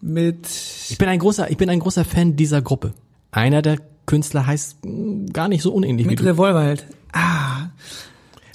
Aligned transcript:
Mit. 0.00 0.46
Ich 0.88 0.98
bin 0.98 1.08
ein 1.08 1.18
großer, 1.18 1.50
ich 1.50 1.56
bin 1.56 1.68
ein 1.70 1.80
großer 1.80 2.04
Fan 2.04 2.36
dieser 2.36 2.62
Gruppe. 2.62 2.94
Einer 3.34 3.62
der 3.62 3.78
Künstler 4.06 4.46
heißt 4.46 4.84
mh, 4.84 5.32
gar 5.32 5.48
nicht 5.48 5.62
so 5.62 5.72
unähnlich 5.72 6.06
Mit 6.06 6.18
wie 6.20 6.22
du. 6.24 6.30
Revolverheld. 6.30 6.86
Ah. 7.12 7.68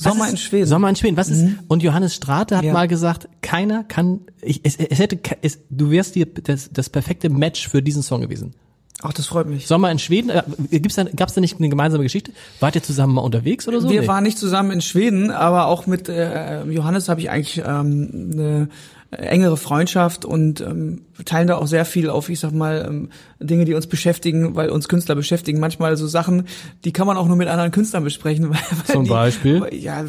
Was 0.02 0.04
Sommer 0.14 0.26
ist- 0.26 0.32
in 0.32 0.38
Schweden. 0.38 0.64
Mhm. 0.66 0.70
Sommer 0.70 0.90
in 0.90 0.96
Schweden. 0.96 1.18
Was 1.18 1.30
ist? 1.30 1.46
Und 1.68 1.84
Johannes 1.84 2.16
Strate 2.16 2.56
hat 2.58 2.64
Ja. 2.64 2.72
mal 2.74 2.88
gesagt, 2.88 3.28
keiner 3.42 3.84
kann, 3.84 4.22
ich, 4.42 4.62
es, 4.64 4.78
es 4.78 5.00
hätte, 5.00 5.20
es, 5.42 5.60
du 5.70 5.92
wärst 5.92 6.16
dir 6.16 6.26
das, 6.26 6.70
das 6.72 6.90
perfekte 6.90 7.30
Match 7.30 7.68
für 7.68 7.82
diesen 7.82 8.02
Song 8.04 8.22
gewesen. 8.22 8.54
Ach, 9.02 9.14
das 9.14 9.28
freut 9.28 9.48
mich. 9.48 9.66
Sommer 9.66 9.90
in 9.92 10.00
Schweden, 10.00 10.30
äh, 10.30 10.44
gibt's 10.72 10.96
da, 10.96 11.04
gab's 11.04 11.34
da 11.34 11.40
nicht 11.42 11.58
eine 11.58 11.70
gemeinsame 11.70 12.04
Geschichte? 12.04 12.32
Wart 12.60 12.76
ihr 12.76 12.84
zusammen 12.84 13.14
mal 13.14 13.22
unterwegs 13.22 13.68
oder 13.68 13.80
so? 13.80 13.90
Wir 13.90 14.02
Nee. 14.02 14.08
waren 14.08 14.24
nicht 14.24 14.38
zusammen 14.38 14.72
in 14.72 14.82
Schweden, 14.82 15.32
aber 15.32 15.68
auch 15.68 15.88
mit 15.88 16.10
äh, 16.10 16.64
Johannes 16.66 17.08
habe 17.08 17.22
ich 17.22 17.30
eigentlich 17.30 17.62
ähm, 17.66 18.32
eine 18.34 18.70
engere 19.12 19.58
Freundschaft 19.58 20.26
und 20.26 20.62
ähm, 20.62 21.02
teilen 21.26 21.48
da 21.48 21.56
auch 21.56 21.66
sehr 21.66 21.86
viel 21.86 22.10
auf, 22.10 22.30
ich 22.30 22.40
sag 22.42 22.52
mal, 22.52 22.86
ähm, 22.88 23.10
Dinge, 23.40 23.66
die 23.66 23.74
uns 23.74 23.88
beschäftigen, 23.88 24.56
weil 24.56 24.70
uns 24.70 24.88
Künstler 24.90 25.16
beschäftigen. 25.16 25.60
Manchmal 25.60 25.96
so 25.98 26.06
Sachen, 26.06 26.44
die 26.84 26.92
kann 26.92 27.08
man 27.08 27.18
auch 27.18 27.28
nur 27.28 27.38
mit 27.38 27.48
anderen 27.48 27.72
Künstlern 27.72 28.04
besprechen. 28.04 28.50
Weil, 28.50 28.58
weil 28.86 28.94
Zum 28.96 29.04
die, 29.06 29.10
Beispiel? 29.10 29.66
Ja, 29.72 30.04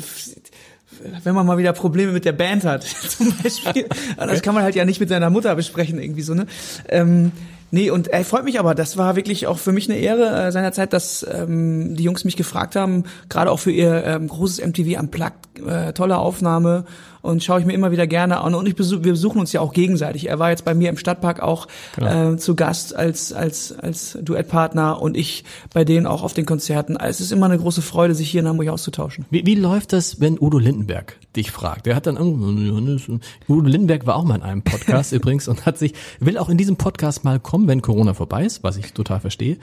wenn 1.25 1.35
man 1.35 1.47
mal 1.47 1.57
wieder 1.57 1.73
Probleme 1.73 2.13
mit 2.13 2.25
der 2.27 2.33
Band 2.33 2.65
hat, 2.65 2.83
zum 3.09 3.33
Beispiel. 3.43 3.87
Das 4.19 4.43
kann 4.43 4.55
man 4.55 4.65
halt 4.65 4.75
ja 4.75 4.85
nicht 4.85 5.01
mit 5.01 5.09
seiner 5.09 5.31
Mutter 5.31 5.55
besprechen, 5.55 5.99
irgendwie 5.99 6.23
so, 6.23 6.35
ne? 6.35 6.47
Ähm, 6.89 7.33
nee, 7.71 7.91
und 7.91 8.09
er 8.09 8.25
freut 8.25 8.45
mich 8.45 8.59
aber, 8.59 8.75
das 8.75 8.97
war 8.97 9.17
wirklich 9.17 9.47
auch 9.47 9.59
für 9.59 9.73
mich 9.73 9.89
eine 9.89 9.99
Ehre 9.99 10.47
äh, 10.47 10.53
seinerzeit, 10.53 10.93
dass 10.93 11.27
ähm, 11.31 11.97
die 11.97 12.05
Jungs 12.05 12.25
mich 12.25 12.37
gefragt 12.37 12.77
haben, 12.77 13.05
gerade 13.29 13.51
auch 13.51 13.59
für 13.59 13.73
ihr 13.73 14.05
ähm, 14.05 14.29
großes 14.29 14.65
MTV 14.65 15.01
Unplugged, 15.01 15.67
äh, 15.67 15.93
tolle 15.93 16.19
Aufnahme 16.19 16.85
und 17.23 17.45
schaue 17.45 17.61
ich 17.61 17.67
mir 17.67 17.73
immer 17.73 17.91
wieder 17.91 18.07
gerne 18.07 18.41
an 18.41 18.55
und 18.55 18.67
ich 18.67 18.77
besuch, 18.77 19.03
wir 19.03 19.13
besuchen 19.13 19.41
uns 19.41 19.53
ja 19.53 19.61
auch 19.61 19.73
gegenseitig. 19.73 20.29
Er 20.29 20.39
war 20.39 20.51
jetzt 20.51 20.65
bei 20.65 20.75
mir 20.75 20.89
im 20.89 20.97
Stadtpark 20.97 21.41
auch 21.41 21.69
äh, 21.99 22.37
zu 22.37 22.55
Gast 22.55 22.97
als 22.97 23.33
als 23.33 23.73
als 23.73 24.19
Duettpartner 24.23 25.01
und 25.01 25.17
ich 25.17 25.45
bei 25.73 25.85
denen 25.85 26.07
auch 26.07 26.23
auf 26.23 26.35
den 26.35 26.47
Konzerten. 26.47 26.97
Es 26.97 27.21
ist 27.21 27.33
immer 27.33 27.47
eine 27.47 27.59
große 27.59 27.83
Freude, 27.83 28.15
sich 28.15 28.31
hier 28.31 28.41
in 28.41 28.49
Hamburg 28.49 28.69
auszutauschen. 28.69 29.27
Wie, 29.31 29.45
wie 29.47 29.55
läuft 29.55 29.93
das, 29.93 30.21
wenn 30.21 30.39
Udo 30.41 30.59
Lindenberg 30.59 31.17
dich 31.37 31.51
fragt? 31.51 31.87
Der 31.87 31.97
hat 31.97 32.07
dann 32.07 32.19
Udo 32.19 33.69
Lindenberg 33.69 34.07
war 34.07 34.17
auch 34.17 34.25
mal 34.25 34.37
in 34.37 34.43
einem 34.43 34.63
Podcast 34.63 35.13
übrigens 35.13 35.49
und 35.49 35.67
hat 35.67 35.79
sich, 35.79 35.95
will 36.21 36.39
auch 36.39 36.49
in 36.49 36.57
diesem 36.57 36.77
Podcast 36.77 37.25
mal 37.25 37.39
kommen, 37.39 37.60
wenn 37.67 37.83
Corona 37.83 38.15
vorbei 38.15 38.45
ist, 38.45 38.63
was 38.63 38.77
ich 38.77 38.93
total 38.93 39.21
verstehe. 39.21 39.59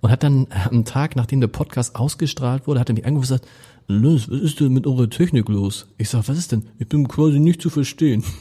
Und 0.00 0.10
hat 0.10 0.22
dann 0.22 0.46
am 0.70 0.84
Tag, 0.84 1.16
nachdem 1.16 1.40
der 1.40 1.48
Podcast 1.48 1.96
ausgestrahlt 1.96 2.66
wurde, 2.66 2.80
hat 2.80 2.90
er 2.90 2.94
mich 2.94 3.06
angerufen 3.06 3.32
und 3.32 3.40
gesagt, 3.40 3.48
Los, 3.88 4.28
was 4.28 4.40
ist 4.40 4.58
denn 4.58 4.72
mit 4.72 4.84
eurer 4.86 5.08
Technik 5.08 5.48
los? 5.48 5.86
Ich 5.96 6.08
sag, 6.08 6.26
was 6.28 6.36
ist 6.36 6.50
denn? 6.50 6.66
Ich 6.78 6.88
bin 6.88 7.06
quasi 7.06 7.38
nicht 7.38 7.62
zu 7.62 7.70
verstehen. 7.70 8.24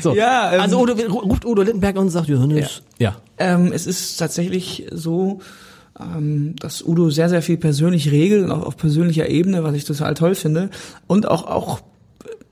So. 0.00 0.14
Ja, 0.14 0.52
ähm, 0.52 0.60
also 0.60 0.80
Udo, 0.80 0.94
ruft 0.94 1.44
Udo 1.44 1.62
Lindenberg 1.62 1.96
an 1.96 2.02
und 2.02 2.10
sagt, 2.10 2.28
Johannes, 2.28 2.82
ja. 2.98 3.16
Ähm, 3.38 3.72
es 3.72 3.86
ist 3.86 4.16
tatsächlich 4.16 4.86
so, 4.92 5.40
ähm, 5.98 6.54
dass 6.56 6.82
Udo 6.82 7.10
sehr, 7.10 7.28
sehr 7.28 7.42
viel 7.42 7.56
persönlich 7.56 8.10
regelt 8.10 8.44
und 8.44 8.50
auch 8.50 8.66
auf 8.66 8.76
persönlicher 8.76 9.28
Ebene, 9.28 9.64
was 9.64 9.74
ich 9.74 9.84
total 9.84 10.14
toll 10.14 10.34
finde. 10.34 10.70
Und 11.06 11.28
auch, 11.28 11.46
auch, 11.46 11.80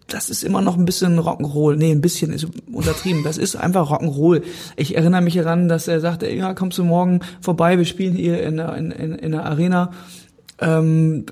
das 0.09 0.31
ist 0.31 0.43
immer 0.43 0.63
noch 0.63 0.77
ein 0.77 0.87
bisschen 0.87 1.19
Rock'n'Roll. 1.21 1.77
Nee, 1.77 1.93
ein 1.93 2.01
bisschen 2.01 2.33
ist 2.33 2.47
untertrieben. 2.73 3.23
Das 3.23 3.37
ist 3.37 3.57
einfach 3.57 3.91
Rock'n'Roll. 3.91 4.43
Ich 4.77 4.97
erinnere 4.97 5.21
mich 5.21 5.35
daran, 5.35 5.69
dass 5.69 5.87
er 5.87 6.01
sagte, 6.01 6.31
ja, 6.31 6.55
kommst 6.55 6.79
du 6.79 6.85
morgen 6.85 7.21
vorbei, 7.41 7.79
wir 7.79 7.85
spielen 7.85 8.15
hier 8.15 8.43
in 8.43 8.57
der, 8.57 8.75
in, 8.77 8.91
in, 8.91 9.15
in 9.15 9.33
der 9.33 9.45
Arena, 9.45 9.93
ähm, 10.61 11.27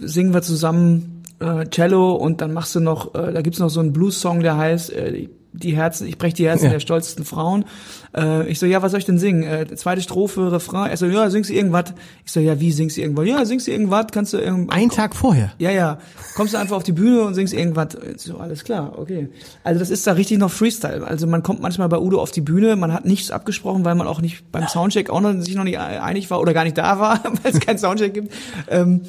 singen 0.00 0.32
wir 0.32 0.42
zusammen 0.42 1.22
äh, 1.38 1.66
Cello 1.66 2.14
und 2.14 2.40
dann 2.40 2.52
machst 2.52 2.74
du 2.74 2.80
noch, 2.80 3.14
äh, 3.14 3.32
da 3.32 3.42
gibt's 3.42 3.58
noch 3.58 3.70
so 3.70 3.80
einen 3.80 3.92
Blues-Song, 3.92 4.40
der 4.40 4.56
heißt 4.56 4.92
äh, 4.92 5.28
die- 5.54 5.74
Herzen, 5.76 6.06
ich 6.06 6.18
brech 6.18 6.34
die 6.34 6.46
Herzen 6.46 6.66
Ja. 6.66 6.70
der 6.72 6.80
stolzesten 6.80 7.24
Frauen. 7.24 7.64
Äh, 8.16 8.46
ich 8.48 8.58
so, 8.58 8.66
ja, 8.66 8.82
was 8.82 8.90
soll 8.90 8.98
ich 9.00 9.06
denn 9.06 9.18
singen? 9.18 9.42
Äh, 9.44 9.66
zweite 9.76 10.02
Strophe, 10.02 10.52
Refrain. 10.52 10.90
Er 10.90 10.96
so, 10.96 11.06
ja, 11.06 11.30
singst 11.30 11.48
du 11.50 11.54
irgendwas? 11.54 11.94
Ich 12.24 12.32
so, 12.32 12.40
ja, 12.40 12.60
wie 12.60 12.70
singst 12.72 12.96
du 12.96 13.00
irgendwas? 13.00 13.26
Ja, 13.26 13.44
singst 13.44 13.66
du 13.66 13.70
irgendwas? 13.70 14.06
Kannst 14.12 14.32
du 14.32 14.38
irgendwas? 14.38 14.76
Einen 14.76 14.90
Tag 14.90 15.14
vorher. 15.16 15.52
Ja, 15.58 15.70
ja. 15.70 15.98
Kommst 16.36 16.54
du 16.54 16.58
einfach 16.58 16.76
auf 16.76 16.82
die 16.82 16.92
Bühne 16.92 17.22
und 17.22 17.34
singst 17.34 17.54
irgendwas. 17.54 17.88
So, 18.16 18.38
alles 18.38 18.64
klar, 18.64 18.98
okay. 18.98 19.28
Also 19.62 19.78
das 19.80 19.90
ist 19.90 20.06
da 20.06 20.12
richtig 20.12 20.38
noch 20.38 20.50
Freestyle. 20.50 21.06
Also 21.06 21.26
man 21.26 21.42
kommt 21.42 21.60
manchmal 21.62 21.88
bei 21.88 21.98
Udo 21.98 22.20
auf 22.20 22.30
die 22.32 22.40
Bühne, 22.40 22.76
man 22.76 22.92
hat 22.92 23.04
nichts 23.04 23.30
abgesprochen, 23.30 23.84
weil 23.84 23.94
man 23.94 24.06
auch 24.06 24.20
nicht 24.20 24.50
beim 24.52 24.66
Soundcheck 24.68 25.10
auch 25.10 25.20
noch, 25.20 25.32
sich 25.40 25.54
noch 25.54 25.64
nicht 25.64 25.78
einig 25.78 26.30
war 26.30 26.40
oder 26.40 26.52
gar 26.54 26.64
nicht 26.64 26.76
da 26.78 26.98
war, 26.98 27.20
weil 27.42 27.52
es 27.52 27.60
keinen 27.60 27.78
Soundcheck 27.78 28.12
gibt. 28.14 28.32
Ähm, 28.68 29.02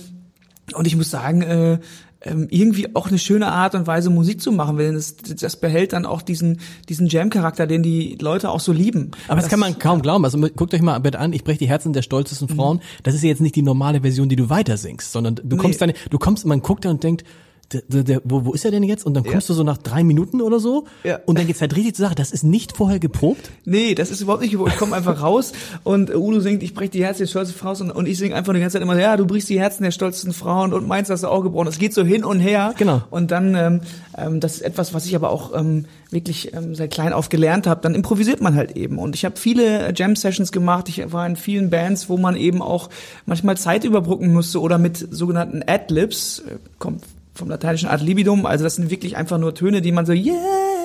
und 0.74 0.88
ich 0.88 0.96
muss 0.96 1.12
sagen, 1.12 1.42
äh, 1.44 1.78
irgendwie 2.24 2.96
auch 2.96 3.08
eine 3.08 3.20
schöne 3.20 3.48
Art 3.52 3.76
und 3.76 3.86
Weise 3.86 4.10
Musik 4.10 4.42
zu 4.42 4.52
machen, 4.52 4.78
weil 4.78 4.94
das, 4.94 5.16
das 5.18 5.58
behält 5.58 5.94
dann 5.94 6.06
auch 6.06 6.22
diesen 6.24 6.60
diesen 6.90 7.08
Jam-Charakter, 7.08 7.68
den 7.68 7.84
die 7.84 8.18
Leute 8.20 8.50
auch 8.50 8.60
so 8.60 8.72
lieben. 8.72 9.12
Aber 9.28 9.42
das, 9.42 9.50
kann 9.50 9.60
man 9.60 9.78
kaum 9.78 10.02
glauben. 10.02 10.26
Also 10.26 10.40
guckt 10.40 10.74
euch 10.74 10.82
mal 10.82 10.98
bitte 11.00 11.20
an, 11.20 11.34
ich 11.34 11.44
breche 11.44 11.60
die 11.60 11.68
Herzen 11.68 11.94
der 11.94 12.02
stolzesten 12.02 12.48
Mhm. 12.50 12.56
Frauen. 12.56 12.82
Das 13.04 13.14
ist 13.14 13.22
ja 13.22 13.30
jetzt 13.30 13.42
nicht 13.42 13.56
die 13.56 13.62
normale 13.62 14.02
Version, 14.02 14.28
die 14.30 14.36
du 14.36 14.50
weiter 14.50 14.78
singst, 14.78 15.12
sondern 15.12 15.36
du 15.36 15.56
kommst 15.58 15.82
Nee. 15.82 15.88
dann, 15.88 15.96
du 16.10 16.18
kommst, 16.18 16.46
man 16.46 16.62
guckt 16.62 16.86
da 16.86 16.90
und 16.90 17.04
denkt, 17.04 17.24
der, 17.72 17.82
der, 17.88 18.04
der, 18.04 18.22
wo, 18.24 18.46
wo 18.46 18.54
ist 18.54 18.66
er 18.66 18.72
denn 18.72 18.84
jetzt? 18.84 19.06
Und 19.06 19.14
dann 19.16 19.24
kommst 19.24 19.50
du 19.50 19.54
so 19.54 19.64
nach 19.64 19.78
drei 19.78 20.04
Minuten 20.04 20.42
oder 20.42 20.60
so 20.60 20.86
Ja. 21.04 21.20
und 21.26 21.38
dann 21.38 21.48
geht's 21.48 21.62
halt 21.62 21.76
richtig 21.76 21.96
zur 21.96 22.06
Sache. 22.06 22.16
Das 22.16 22.32
ist 22.32 22.44
nicht 22.44 22.76
vorher 22.78 23.00
geprobt. 23.00 23.50
Nee, 23.66 23.96
das 23.96 24.12
ist 24.12 24.22
überhaupt 24.22 24.44
nicht, 24.44 24.54
ich 24.54 24.76
komme 24.78 24.96
einfach 24.96 25.22
raus 25.22 25.54
und 25.84 26.14
Udo 26.14 26.40
singt, 26.40 26.64
ich 26.64 26.74
brech 26.74 26.92
die 26.92 27.04
Herzen 27.04 27.20
der 27.24 27.28
stolzesten 27.28 27.60
Frauen 27.60 27.82
und, 27.82 27.92
und 27.92 28.08
ich 28.08 28.18
singe 28.18 28.36
einfach 28.36 28.54
die 28.54 28.60
ganze 28.60 28.74
Zeit 28.74 28.82
immer, 28.82 29.00
ja, 29.00 29.18
du 29.18 29.26
brichst 29.26 29.50
die 29.50 29.60
Herzen 29.60 29.84
der 29.84 29.92
stolzesten 29.92 30.34
Frauen 30.34 30.74
und 30.74 30.88
meinst, 30.88 31.10
hast 31.12 31.24
du 31.24 31.28
auch 31.28 31.42
gebrochen. 31.42 31.68
Es 31.68 31.78
geht 31.80 31.94
so 31.94 32.04
hin 32.04 32.24
und 32.24 32.40
her. 32.40 32.74
Genau. 32.78 33.02
Und 33.10 33.32
dann, 33.32 33.56
ähm, 33.56 33.82
ähm, 34.18 34.40
das 34.40 34.56
ist 34.56 34.62
etwas, 34.62 34.94
was 34.94 35.06
ich 35.06 35.16
aber 35.16 35.30
auch 35.30 35.54
ähm, 35.58 35.86
wirklich 36.12 36.54
ähm, 36.54 36.76
seit 36.76 36.92
klein 36.92 37.14
auf 37.14 37.30
gelernt 37.30 37.68
habe, 37.68 37.82
dann 37.82 37.96
improvisiert 37.96 38.42
man 38.42 38.56
halt 38.56 38.78
eben. 38.78 38.98
Und 39.00 39.16
ich 39.16 39.26
habe 39.26 39.36
viele 39.38 39.92
Jam-Sessions 39.96 40.52
gemacht, 40.52 40.88
ich 40.90 41.12
war 41.12 41.26
in 41.28 41.36
vielen 41.36 41.70
Bands, 41.70 42.10
wo 42.10 42.18
man 42.18 42.36
eben 42.36 42.62
auch 42.62 42.90
manchmal 43.26 43.58
Zeit 43.58 43.84
überbrücken 43.84 44.32
musste 44.34 44.62
oder 44.62 44.78
mit 44.78 44.98
sogenannten 45.12 45.62
Ad-Libs, 45.66 46.40
äh, 46.40 46.58
kommt 46.80 47.04
vom 47.36 47.50
lateinischen 47.50 47.90
ad 47.90 48.04
libidum, 48.04 48.46
also 48.46 48.64
das 48.64 48.76
sind 48.76 48.90
wirklich 48.90 49.18
einfach 49.18 49.38
nur 49.38 49.54
Töne, 49.54 49.82
die 49.82 49.92
man 49.92 50.06
so 50.06 50.14
yeah, 50.14 50.34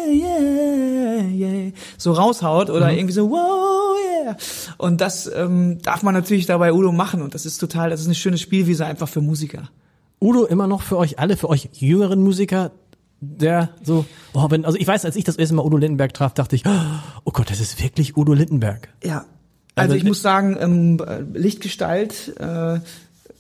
yeah, 0.08 1.23
yeah, 1.23 1.73
so 1.97 2.12
raushaut 2.12 2.69
oder 2.69 2.93
irgendwie 2.93 3.14
so 3.14 3.31
wow, 3.31 3.97
yeah. 4.25 4.37
Und 4.76 5.00
das 5.00 5.31
ähm, 5.35 5.79
darf 5.82 6.02
man 6.02 6.12
natürlich 6.12 6.47
dabei 6.47 6.73
Udo 6.73 6.93
machen 6.93 7.23
und 7.23 7.35
das 7.35 7.47
ist 7.47 7.58
total, 7.58 7.91
das 7.91 8.00
ist 8.00 8.06
eine 8.06 8.14
schöne 8.14 8.37
Spielwiese 8.37 8.85
einfach 8.85 9.08
für 9.08 9.20
Musiker. 9.20 9.70
Udo 10.20 10.44
immer 10.44 10.67
noch 10.67 10.82
für 10.82 10.99
euch 10.99 11.19
alle, 11.19 11.37
für 11.37 11.49
euch 11.49 11.70
jüngeren 11.73 12.23
Musiker, 12.23 12.73
der 13.20 13.70
so, 13.82 14.05
oh, 14.32 14.50
wenn, 14.50 14.64
also 14.64 14.76
ich 14.79 14.87
weiß, 14.87 15.05
als 15.05 15.17
ich 15.17 15.25
das 15.25 15.37
erste 15.37 15.55
Mal 15.55 15.64
Udo 15.64 15.76
Lindenberg 15.76 16.12
traf, 16.14 16.35
dachte 16.35 16.56
ich, 16.56 16.64
oh 16.67 17.31
Gott, 17.32 17.50
das 17.50 17.61
ist 17.61 17.82
wirklich 17.82 18.17
Udo 18.17 18.32
Lindenberg. 18.32 18.88
Ja. 19.05 19.25
Also 19.76 19.93
Also 19.93 19.94
ich 19.94 20.05
muss 20.05 20.20
sagen, 20.20 20.56
ähm, 20.61 20.99
Lichtgestalt, 21.32 22.35
äh, 22.38 22.81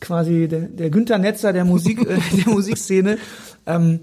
quasi 0.00 0.48
der, 0.48 0.60
der 0.60 0.90
Günther 0.90 1.18
Netzer 1.18 1.52
der 1.52 1.64
Musik, 1.64 2.00
äh, 2.00 2.18
der 2.36 2.52
Musikszene, 2.52 3.18
ähm, 3.66 4.00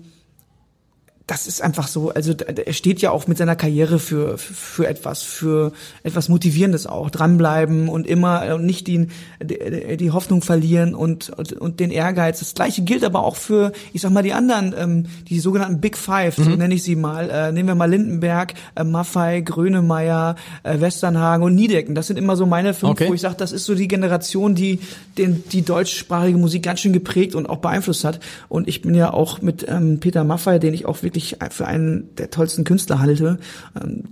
das 1.28 1.46
ist 1.46 1.62
einfach 1.62 1.90
so, 1.90 2.10
also 2.12 2.34
er 2.34 2.72
steht 2.72 3.02
ja 3.02 3.12
auch 3.12 3.28
mit 3.28 3.38
seiner 3.38 3.58
Karriere 3.58 4.00
für, 4.00 4.38
für 4.38 4.88
etwas, 4.88 5.24
für 5.24 5.74
etwas 6.04 6.30
Motivierendes 6.30 6.88
auch, 6.88 7.10
dranbleiben 7.10 7.90
und 7.90 8.08
immer 8.08 8.56
und 8.56 8.66
nicht 8.66 8.88
die, 8.88 9.10
die 9.42 10.12
Hoffnung 10.12 10.42
verlieren 10.42 10.96
und, 10.96 11.30
und, 11.30 11.52
und 11.52 11.82
den 11.82 11.92
Ehrgeiz. 11.92 12.40
Das 12.40 12.54
gleiche 12.54 12.82
gilt 12.84 13.04
aber 13.04 13.26
auch 13.26 13.36
für, 13.36 13.74
ich 13.92 14.02
sag 14.02 14.12
mal, 14.12 14.24
die 14.24 14.32
anderen, 14.32 14.74
ähm, 14.78 15.06
die 15.28 15.42
sogenannten 15.42 15.82
Big 15.82 15.98
Five, 15.98 16.38
mhm. 16.38 16.44
so 16.44 16.50
nenne 16.52 16.74
ich 16.74 16.84
sie 16.84 16.96
mal. 16.96 17.30
Äh, 17.30 17.52
nehmen 17.52 17.68
wir 17.68 17.76
mal 17.76 17.90
Lindenberg, 17.90 18.54
äh, 18.76 18.86
Maffei, 18.86 19.42
Grönemeyer, 19.42 20.38
äh, 20.64 20.80
Westernhagen 20.80 21.44
und 21.44 21.56
Niedecken. 21.56 21.94
Das 21.94 22.08
sind 22.08 22.18
immer 22.18 22.38
so 22.38 22.46
meine 22.46 22.74
fünf, 22.74 22.92
okay. 22.92 23.10
wo 23.10 23.14
ich 23.14 23.22
sage, 23.22 23.36
das 23.38 23.52
ist 23.52 23.66
so 23.66 23.76
die 23.76 23.90
Generation, 23.90 24.56
die 24.56 24.80
den, 25.18 25.44
die 25.50 25.64
deutschsprachige 25.64 26.38
Musik 26.38 26.64
ganz 26.64 26.80
schön 26.80 26.94
geprägt 26.94 27.36
und 27.36 27.48
auch 27.48 27.58
beeinflusst 27.58 28.06
hat. 28.06 28.22
Und 28.48 28.70
ich 28.70 28.82
bin 28.82 28.96
ja 28.96 29.12
auch 29.12 29.42
mit 29.42 29.66
ähm, 29.68 30.00
Peter 30.00 30.24
Maffei, 30.24 30.58
den 30.58 30.74
ich 30.74 30.86
auch 30.86 31.04
wirklich 31.04 31.17
wirklich 31.18 31.38
für 31.52 31.68
einen 31.68 32.16
der 32.16 32.30
tollsten 32.30 32.64
Künstler 32.64 33.00
halte, 33.00 33.40
ähm, 33.80 34.04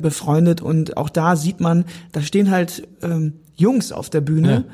befreundet 0.00 0.60
und 0.60 0.96
auch 0.96 1.10
da 1.10 1.36
sieht 1.36 1.60
man, 1.60 1.84
da 2.12 2.20
stehen 2.22 2.50
halt 2.50 2.88
ähm, 3.02 3.34
Jungs 3.54 3.92
auf 3.92 4.10
der 4.10 4.20
Bühne, 4.20 4.52
ja. 4.52 4.64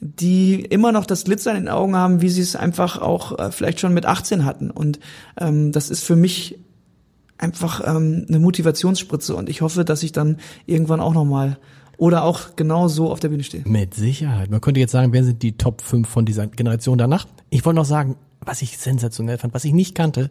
die 0.00 0.60
immer 0.60 0.90
noch 0.90 1.06
das 1.06 1.24
Glitzer 1.24 1.52
in 1.52 1.64
den 1.64 1.68
Augen 1.68 1.94
haben, 1.94 2.20
wie 2.22 2.28
sie 2.28 2.40
es 2.40 2.56
einfach 2.56 3.00
auch 3.00 3.38
äh, 3.38 3.52
vielleicht 3.52 3.78
schon 3.78 3.94
mit 3.94 4.06
18 4.06 4.44
hatten 4.44 4.70
und 4.70 4.98
ähm, 5.38 5.70
das 5.70 5.90
ist 5.90 6.02
für 6.02 6.16
mich 6.16 6.58
einfach 7.36 7.82
ähm, 7.86 8.26
eine 8.28 8.40
Motivationsspritze 8.40 9.36
und 9.36 9.48
ich 9.48 9.60
hoffe, 9.60 9.84
dass 9.84 10.02
ich 10.02 10.10
dann 10.10 10.38
irgendwann 10.66 11.00
auch 11.00 11.14
noch 11.14 11.26
mal 11.26 11.58
oder 11.98 12.24
auch 12.24 12.56
genau 12.56 12.88
so 12.88 13.10
auf 13.10 13.20
der 13.20 13.28
Bühne 13.28 13.44
stehe. 13.44 13.64
Mit 13.66 13.94
Sicherheit. 13.94 14.50
Man 14.50 14.60
könnte 14.60 14.80
jetzt 14.80 14.92
sagen, 14.92 15.12
wer 15.12 15.24
sind 15.24 15.42
die 15.42 15.58
Top 15.58 15.82
5 15.82 16.08
von 16.08 16.24
dieser 16.24 16.46
Generation 16.46 16.96
danach? 16.96 17.26
Ich 17.50 17.64
wollte 17.64 17.76
noch 17.76 17.84
sagen, 17.84 18.16
was 18.40 18.62
ich 18.62 18.78
sensationell 18.78 19.38
fand, 19.38 19.54
was 19.54 19.64
ich 19.64 19.72
nicht 19.72 19.94
kannte, 19.94 20.30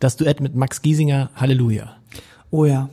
das 0.00 0.16
Duett 0.16 0.40
mit 0.40 0.56
Max 0.56 0.82
Giesinger, 0.82 1.30
Halleluja. 1.36 1.96
Oh 2.50 2.64
ja. 2.64 2.88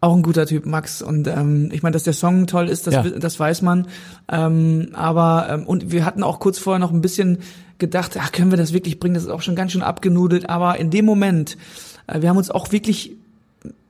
Auch 0.00 0.14
ein 0.14 0.22
guter 0.22 0.46
Typ, 0.46 0.66
Max. 0.66 1.02
Und 1.02 1.26
ähm, 1.26 1.70
ich 1.72 1.82
meine, 1.82 1.94
dass 1.94 2.04
der 2.04 2.12
Song 2.12 2.46
toll 2.46 2.68
ist, 2.68 2.86
das, 2.86 2.94
ja. 2.94 3.02
das 3.02 3.40
weiß 3.40 3.62
man. 3.62 3.88
Ähm, 4.30 4.90
aber 4.92 5.48
ähm, 5.50 5.66
und 5.66 5.90
wir 5.90 6.04
hatten 6.04 6.22
auch 6.22 6.38
kurz 6.38 6.58
vorher 6.58 6.78
noch 6.78 6.92
ein 6.92 7.00
bisschen 7.00 7.38
gedacht, 7.78 8.16
ach, 8.20 8.30
können 8.30 8.50
wir 8.50 8.58
das 8.58 8.72
wirklich 8.72 9.00
bringen? 9.00 9.14
Das 9.14 9.24
ist 9.24 9.30
auch 9.30 9.42
schon 9.42 9.56
ganz 9.56 9.72
schön 9.72 9.82
abgenudelt. 9.82 10.48
Aber 10.48 10.78
in 10.78 10.90
dem 10.90 11.06
Moment, 11.06 11.56
äh, 12.06 12.20
wir 12.20 12.28
haben 12.28 12.36
uns 12.36 12.50
auch 12.50 12.72
wirklich 12.72 13.16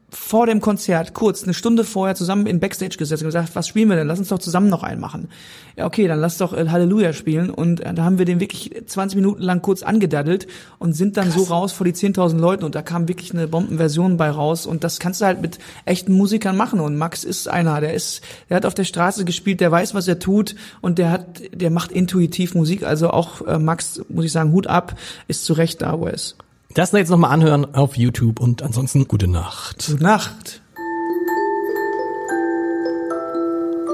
vor 0.09 0.47
dem 0.47 0.61
Konzert 0.61 1.15
kurz 1.15 1.43
eine 1.43 1.53
Stunde 1.53 1.83
vorher 1.83 2.15
zusammen 2.15 2.47
in 2.47 2.61
Backstage 2.61 2.97
gesetzt 2.97 3.23
und 3.23 3.29
gesagt, 3.29 3.57
was 3.57 3.67
spielen 3.67 3.89
wir 3.89 3.97
denn? 3.97 4.07
Lass 4.07 4.21
uns 4.21 4.29
doch 4.29 4.39
zusammen 4.39 4.69
noch 4.69 4.85
einen 4.85 5.01
machen. 5.01 5.29
Ja, 5.77 5.85
okay, 5.85 6.07
dann 6.07 6.21
lass 6.21 6.39
doch 6.39 6.53
äh, 6.53 6.69
Halleluja 6.69 7.13
spielen 7.13 7.51
und 7.51 7.81
äh, 7.81 7.93
da 7.93 8.05
haben 8.05 8.19
wir 8.19 8.25
den 8.25 8.39
wirklich 8.39 8.71
20 8.87 9.17
Minuten 9.17 9.43
lang 9.43 9.63
kurz 9.63 9.83
angedaddelt 9.83 10.47
und 10.79 10.93
sind 10.93 11.17
dann 11.17 11.31
Krass. 11.31 11.47
so 11.47 11.53
raus 11.53 11.73
vor 11.73 11.85
die 11.85 11.93
10.000 11.93 12.39
Leuten 12.39 12.65
und 12.65 12.75
da 12.75 12.83
kam 12.83 13.09
wirklich 13.09 13.33
eine 13.33 13.49
Bombenversion 13.49 14.17
bei 14.17 14.31
raus 14.31 14.65
und 14.65 14.85
das 14.85 15.01
kannst 15.01 15.21
du 15.21 15.27
halt 15.27 15.43
mit 15.43 15.59
echten 15.85 16.13
Musikern 16.13 16.57
machen 16.57 16.81
und 16.81 16.97
Max 16.97 17.25
ist 17.25 17.49
einer, 17.49 17.81
der 17.81 17.93
ist, 17.93 18.23
der 18.49 18.59
hat 18.59 18.67
auf 18.67 18.75
der 18.75 18.85
Straße 18.85 19.25
gespielt, 19.25 19.61
der 19.61 19.73
weiß, 19.73 19.93
was 19.95 20.07
er 20.07 20.19
tut 20.19 20.55
und 20.81 20.99
der 20.99 21.11
hat, 21.11 21.43
der 21.53 21.71
macht 21.71 21.91
intuitiv 21.91 22.55
Musik, 22.55 22.85
also 22.85 23.11
auch 23.11 23.47
äh, 23.47 23.59
Max, 23.59 24.01
muss 24.09 24.25
ich 24.25 24.33
sagen, 24.33 24.53
Hut 24.53 24.69
ab, 24.69 24.97
ist 25.29 25.45
zu 25.45 25.53
Recht 25.53 25.83
da, 25.83 25.99
wo 25.99 26.07
er 26.07 26.15
ist. 26.15 26.37
Das 26.77 26.93
jetzt 26.93 27.09
nochmal 27.09 27.33
anhören 27.33 27.75
auf 27.75 27.97
YouTube 27.97 28.39
und 28.39 28.63
ansonsten 28.63 29.09
gute 29.09 29.29
Nacht. 29.29 29.87
Gute 29.87 30.03
Nacht. 30.03 30.61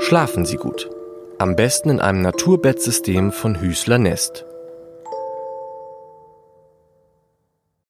Schlafen 0.00 0.44
Sie 0.44 0.56
gut. 0.56 0.90
Am 1.38 1.54
besten 1.54 1.90
in 1.90 2.00
einem 2.00 2.22
Naturbettsystem 2.22 3.30
von 3.30 3.60
Hüßler 3.60 3.98
Nest. 3.98 4.44